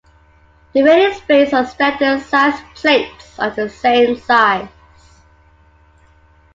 The 0.73 0.81
rating 0.81 1.11
is 1.13 1.21
based 1.27 1.53
on 1.53 1.67
standard 1.67 2.23
sized 2.25 2.63
plates 2.73 3.37
of 3.37 3.55
the 3.55 3.69
same 3.69 4.17
size. 4.17 4.67